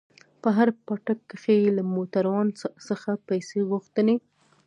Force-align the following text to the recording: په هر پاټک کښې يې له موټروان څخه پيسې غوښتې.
په 0.41 0.49
هر 0.57 0.69
پاټک 0.85 1.19
کښې 1.29 1.55
يې 1.63 1.69
له 1.77 1.83
موټروان 1.95 2.47
څخه 2.87 3.09
پيسې 3.27 3.59
غوښتې. 3.69 4.15